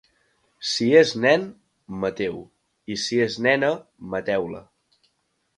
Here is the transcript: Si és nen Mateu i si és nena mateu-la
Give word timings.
Si 0.69 0.87
és 1.01 1.11
nen 1.25 1.43
Mateu 2.05 2.41
i 2.97 2.99
si 3.05 3.23
és 3.27 3.39
nena 3.49 3.73
mateu-la 4.15 4.67